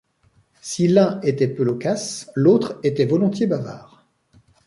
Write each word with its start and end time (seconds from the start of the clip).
Si 0.61 0.87
l’un 0.87 1.21
était 1.21 1.47
peu 1.47 1.61
loquace, 1.61 2.31
l’autre 2.33 2.79
était 2.81 3.05
volontiers 3.05 3.45
bavard. 3.45 4.03